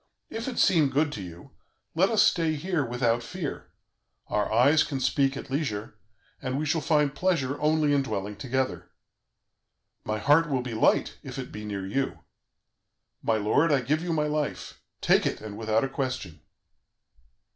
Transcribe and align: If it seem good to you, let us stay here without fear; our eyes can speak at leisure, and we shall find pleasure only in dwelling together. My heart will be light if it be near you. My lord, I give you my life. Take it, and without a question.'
If 0.31 0.47
it 0.47 0.57
seem 0.57 0.89
good 0.89 1.11
to 1.11 1.21
you, 1.21 1.51
let 1.93 2.09
us 2.09 2.23
stay 2.23 2.55
here 2.55 2.83
without 2.83 3.21
fear; 3.21 3.67
our 4.29 4.51
eyes 4.51 4.83
can 4.83 4.99
speak 4.99 5.37
at 5.37 5.51
leisure, 5.51 5.93
and 6.41 6.57
we 6.57 6.65
shall 6.65 6.81
find 6.81 7.13
pleasure 7.13 7.61
only 7.61 7.93
in 7.93 8.01
dwelling 8.01 8.35
together. 8.35 8.89
My 10.03 10.17
heart 10.17 10.49
will 10.49 10.63
be 10.63 10.73
light 10.73 11.19
if 11.21 11.37
it 11.37 11.51
be 11.51 11.65
near 11.65 11.85
you. 11.85 12.17
My 13.21 13.37
lord, 13.37 13.71
I 13.71 13.81
give 13.81 14.01
you 14.01 14.11
my 14.11 14.25
life. 14.25 14.81
Take 15.01 15.27
it, 15.27 15.39
and 15.39 15.55
without 15.55 15.83
a 15.83 15.87
question.' 15.87 16.39